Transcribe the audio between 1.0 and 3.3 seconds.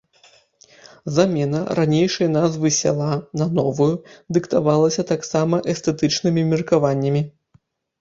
Замена ранейшай назвы сяла